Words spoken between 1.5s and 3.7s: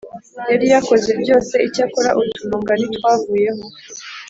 Icyakora utununga ntitwavuyeho